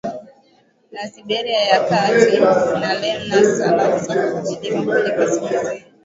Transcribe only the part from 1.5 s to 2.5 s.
ya Kati